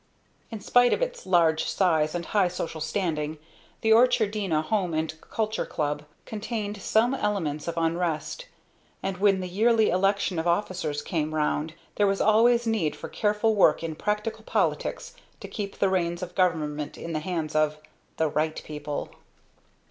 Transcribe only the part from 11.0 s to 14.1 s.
came round there was always need for careful work in